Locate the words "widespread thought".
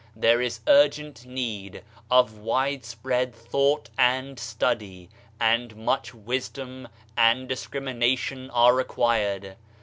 2.39-3.91